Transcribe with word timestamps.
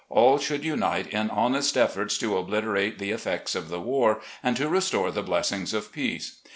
All 0.09 0.39
should 0.39 0.63
unite 0.65 1.13
in 1.13 1.29
honest 1.29 1.77
efforts 1.77 2.17
to 2.17 2.35
obliterate 2.35 2.97
the 2.97 3.11
effects 3.11 3.53
of 3.53 3.69
the 3.69 3.79
war 3.79 4.19
and 4.41 4.57
to 4.57 4.67
restore 4.67 5.11
the 5.11 5.21
blessings 5.21 5.75
of 5.75 5.91
peace. 5.91 6.37